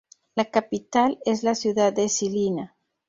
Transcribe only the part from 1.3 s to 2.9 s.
la ciudad de Žilina.